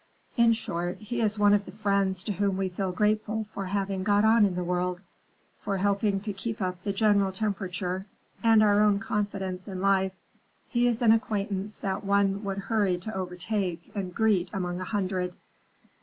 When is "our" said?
8.63-8.81